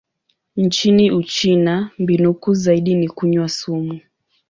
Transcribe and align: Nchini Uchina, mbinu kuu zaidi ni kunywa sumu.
Nchini 0.55 1.11
Uchina, 1.11 1.91
mbinu 1.99 2.33
kuu 2.33 2.53
zaidi 2.53 2.95
ni 2.95 3.07
kunywa 3.09 3.49
sumu. 3.49 3.99